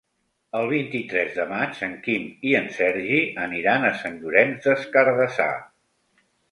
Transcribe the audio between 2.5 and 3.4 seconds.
i en Sergi